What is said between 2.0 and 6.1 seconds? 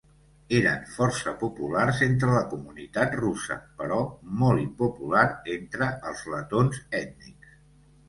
entre la comunitat russa, però molt impopular entre